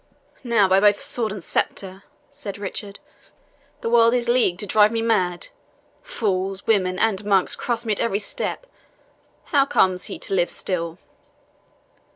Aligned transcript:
"Now, 0.43 0.67
by 0.67 0.79
both 0.79 0.99
sword 0.99 1.31
and 1.31 1.43
sceptre," 1.43 2.01
said 2.31 2.57
Richard, 2.57 2.97
"the 3.81 3.89
world 3.91 4.15
is 4.15 4.27
leagued 4.27 4.59
to 4.61 4.65
drive 4.65 4.91
me 4.91 4.99
mad! 5.03 5.49
fools, 6.01 6.65
women, 6.65 6.97
and 6.97 7.23
monks 7.23 7.55
cross 7.55 7.85
me 7.85 7.93
at 7.93 8.01
every 8.01 8.17
step. 8.17 8.65
How 9.53 9.67
comes 9.67 10.05
he 10.05 10.17
to 10.17 10.33
live 10.33 10.49
still?" 10.49 10.97